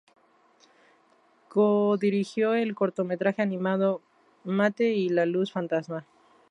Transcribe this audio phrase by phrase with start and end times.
[1.47, 4.01] Codirigió el cortometraje animado
[4.43, 6.07] "Mate y la luz fantasma".